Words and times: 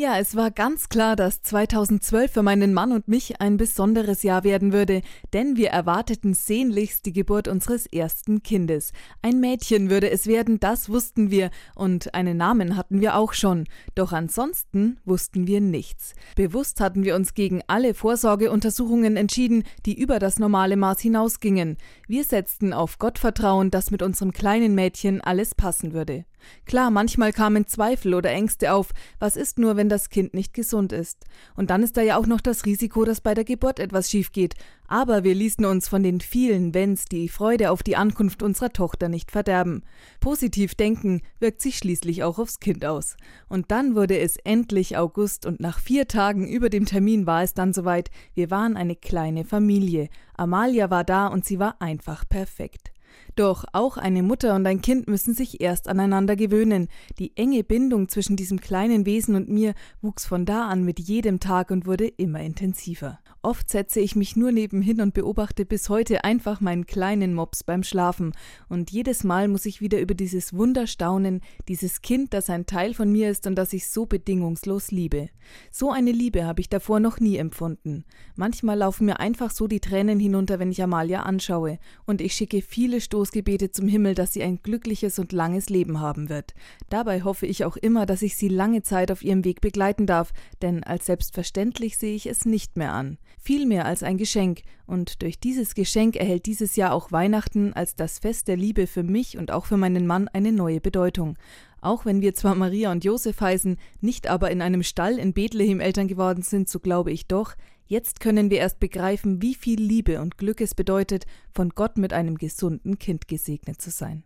Ja, 0.00 0.16
es 0.16 0.34
war 0.34 0.50
ganz 0.50 0.88
klar, 0.88 1.14
dass 1.14 1.42
2012 1.42 2.32
für 2.32 2.42
meinen 2.42 2.72
Mann 2.72 2.92
und 2.92 3.06
mich 3.06 3.42
ein 3.42 3.58
besonderes 3.58 4.22
Jahr 4.22 4.44
werden 4.44 4.72
würde, 4.72 5.02
denn 5.34 5.58
wir 5.58 5.68
erwarteten 5.68 6.32
sehnlichst 6.32 7.04
die 7.04 7.12
Geburt 7.12 7.48
unseres 7.48 7.84
ersten 7.84 8.42
Kindes. 8.42 8.94
Ein 9.20 9.40
Mädchen 9.40 9.90
würde 9.90 10.10
es 10.10 10.26
werden, 10.26 10.58
das 10.58 10.88
wussten 10.88 11.30
wir, 11.30 11.50
und 11.74 12.14
einen 12.14 12.38
Namen 12.38 12.78
hatten 12.78 13.02
wir 13.02 13.14
auch 13.14 13.34
schon. 13.34 13.66
Doch 13.94 14.14
ansonsten 14.14 14.96
wussten 15.04 15.46
wir 15.46 15.60
nichts. 15.60 16.14
Bewusst 16.34 16.80
hatten 16.80 17.04
wir 17.04 17.14
uns 17.14 17.34
gegen 17.34 17.60
alle 17.66 17.92
Vorsorgeuntersuchungen 17.92 19.18
entschieden, 19.18 19.64
die 19.84 20.00
über 20.00 20.18
das 20.18 20.38
normale 20.38 20.78
Maß 20.78 21.00
hinausgingen. 21.00 21.76
Wir 22.08 22.24
setzten 22.24 22.72
auf 22.72 22.98
Gottvertrauen, 22.98 23.70
dass 23.70 23.90
mit 23.90 24.00
unserem 24.00 24.32
kleinen 24.32 24.74
Mädchen 24.74 25.20
alles 25.20 25.54
passen 25.54 25.92
würde. 25.92 26.24
Klar, 26.66 26.90
manchmal 26.90 27.32
kamen 27.32 27.66
Zweifel 27.66 28.14
oder 28.14 28.30
Ängste 28.30 28.72
auf. 28.72 28.90
Was 29.18 29.36
ist 29.36 29.58
nur, 29.58 29.76
wenn 29.76 29.88
das 29.88 30.08
Kind 30.08 30.34
nicht 30.34 30.54
gesund 30.54 30.92
ist? 30.92 31.24
Und 31.56 31.70
dann 31.70 31.82
ist 31.82 31.96
da 31.96 32.02
ja 32.02 32.16
auch 32.16 32.26
noch 32.26 32.40
das 32.40 32.66
Risiko, 32.66 33.04
dass 33.04 33.20
bei 33.20 33.34
der 33.34 33.44
Geburt 33.44 33.78
etwas 33.78 34.10
schief 34.10 34.32
geht. 34.32 34.54
Aber 34.86 35.22
wir 35.22 35.36
ließen 35.36 35.64
uns 35.64 35.86
von 35.88 36.02
den 36.02 36.20
vielen 36.20 36.74
Wenns 36.74 37.04
die 37.04 37.28
Freude 37.28 37.70
auf 37.70 37.84
die 37.84 37.96
Ankunft 37.96 38.42
unserer 38.42 38.72
Tochter 38.72 39.08
nicht 39.08 39.30
verderben. 39.30 39.84
Positiv 40.18 40.74
denken 40.74 41.22
wirkt 41.38 41.60
sich 41.60 41.78
schließlich 41.78 42.24
auch 42.24 42.40
aufs 42.40 42.58
Kind 42.58 42.84
aus. 42.84 43.16
Und 43.48 43.70
dann 43.70 43.94
wurde 43.94 44.18
es 44.18 44.36
endlich 44.36 44.96
August 44.96 45.46
und 45.46 45.60
nach 45.60 45.78
vier 45.78 46.08
Tagen 46.08 46.48
über 46.48 46.70
dem 46.70 46.86
Termin 46.86 47.26
war 47.26 47.42
es 47.42 47.54
dann 47.54 47.72
soweit. 47.72 48.10
Wir 48.34 48.50
waren 48.50 48.76
eine 48.76 48.96
kleine 48.96 49.44
Familie. 49.44 50.08
Amalia 50.36 50.90
war 50.90 51.04
da 51.04 51.28
und 51.28 51.44
sie 51.44 51.60
war 51.60 51.80
einfach 51.80 52.28
perfekt. 52.28 52.89
Doch 53.36 53.64
auch 53.72 53.96
eine 53.96 54.22
Mutter 54.22 54.54
und 54.54 54.66
ein 54.66 54.82
Kind 54.82 55.08
müssen 55.08 55.34
sich 55.34 55.60
erst 55.60 55.88
aneinander 55.88 56.36
gewöhnen. 56.36 56.88
Die 57.18 57.36
enge 57.36 57.64
Bindung 57.64 58.08
zwischen 58.08 58.36
diesem 58.36 58.60
kleinen 58.60 59.06
Wesen 59.06 59.34
und 59.34 59.48
mir 59.48 59.74
wuchs 60.02 60.26
von 60.26 60.44
da 60.44 60.68
an 60.68 60.84
mit 60.84 60.98
jedem 60.98 61.40
Tag 61.40 61.70
und 61.70 61.86
wurde 61.86 62.06
immer 62.06 62.40
intensiver. 62.40 63.18
Oft 63.42 63.70
setze 63.70 64.00
ich 64.00 64.16
mich 64.16 64.36
nur 64.36 64.52
nebenhin 64.52 65.00
und 65.00 65.14
beobachte 65.14 65.64
bis 65.64 65.88
heute 65.88 66.24
einfach 66.24 66.60
meinen 66.60 66.84
kleinen 66.84 67.32
Mops 67.32 67.64
beim 67.64 67.82
Schlafen. 67.82 68.32
Und 68.68 68.90
jedes 68.90 69.24
Mal 69.24 69.48
muss 69.48 69.64
ich 69.64 69.80
wieder 69.80 70.00
über 70.00 70.14
dieses 70.14 70.52
Wunder 70.52 70.86
staunen, 70.86 71.40
dieses 71.66 72.02
Kind, 72.02 72.34
das 72.34 72.50
ein 72.50 72.66
Teil 72.66 72.92
von 72.92 73.10
mir 73.10 73.30
ist 73.30 73.46
und 73.46 73.54
das 73.54 73.72
ich 73.72 73.88
so 73.88 74.04
bedingungslos 74.04 74.90
liebe. 74.90 75.30
So 75.70 75.90
eine 75.90 76.12
Liebe 76.12 76.44
habe 76.44 76.60
ich 76.60 76.68
davor 76.68 77.00
noch 77.00 77.18
nie 77.18 77.36
empfunden. 77.36 78.04
Manchmal 78.36 78.76
laufen 78.76 79.06
mir 79.06 79.20
einfach 79.20 79.50
so 79.50 79.66
die 79.66 79.80
Tränen 79.80 80.20
hinunter, 80.20 80.58
wenn 80.58 80.70
ich 80.70 80.82
Amalia 80.82 81.22
anschaue. 81.22 81.78
Und 82.04 82.20
ich 82.20 82.34
schicke 82.34 82.60
viele 82.60 82.99
Stoßgebete 83.00 83.70
zum 83.70 83.88
Himmel, 83.88 84.14
dass 84.14 84.32
sie 84.32 84.42
ein 84.42 84.62
glückliches 84.62 85.18
und 85.18 85.32
langes 85.32 85.68
Leben 85.68 86.00
haben 86.00 86.28
wird. 86.28 86.54
Dabei 86.88 87.22
hoffe 87.22 87.46
ich 87.46 87.64
auch 87.64 87.76
immer, 87.76 88.06
dass 88.06 88.22
ich 88.22 88.36
sie 88.36 88.48
lange 88.48 88.82
Zeit 88.82 89.10
auf 89.10 89.22
ihrem 89.22 89.44
Weg 89.44 89.60
begleiten 89.60 90.06
darf, 90.06 90.32
denn 90.62 90.84
als 90.84 91.06
selbstverständlich 91.06 91.98
sehe 91.98 92.14
ich 92.14 92.26
es 92.26 92.44
nicht 92.44 92.76
mehr 92.76 92.92
an 92.92 93.18
viel 93.40 93.66
mehr 93.66 93.86
als 93.86 94.02
ein 94.02 94.18
Geschenk, 94.18 94.62
und 94.86 95.22
durch 95.22 95.38
dieses 95.38 95.74
Geschenk 95.74 96.16
erhält 96.16 96.46
dieses 96.46 96.76
Jahr 96.76 96.92
auch 96.92 97.12
Weihnachten 97.12 97.72
als 97.72 97.94
das 97.94 98.18
Fest 98.18 98.48
der 98.48 98.56
Liebe 98.56 98.86
für 98.86 99.04
mich 99.04 99.38
und 99.38 99.52
auch 99.52 99.66
für 99.66 99.76
meinen 99.76 100.06
Mann 100.06 100.28
eine 100.28 100.52
neue 100.52 100.80
Bedeutung. 100.80 101.36
Auch 101.80 102.04
wenn 102.04 102.20
wir 102.20 102.34
zwar 102.34 102.54
Maria 102.54 102.92
und 102.92 103.04
Josef 103.04 103.40
heißen, 103.40 103.76
nicht 104.00 104.26
aber 104.28 104.50
in 104.50 104.62
einem 104.62 104.82
Stall 104.82 105.18
in 105.18 105.32
Bethlehem 105.32 105.80
Eltern 105.80 106.08
geworden 106.08 106.42
sind, 106.42 106.68
so 106.68 106.80
glaube 106.80 107.10
ich 107.10 107.26
doch, 107.26 107.54
jetzt 107.86 108.20
können 108.20 108.50
wir 108.50 108.58
erst 108.58 108.80
begreifen, 108.80 109.42
wie 109.42 109.54
viel 109.54 109.80
Liebe 109.80 110.20
und 110.20 110.38
Glück 110.38 110.60
es 110.60 110.74
bedeutet, 110.74 111.24
von 111.52 111.70
Gott 111.70 111.96
mit 111.96 112.12
einem 112.12 112.36
gesunden 112.36 112.98
Kind 112.98 113.28
gesegnet 113.28 113.80
zu 113.80 113.90
sein. 113.90 114.24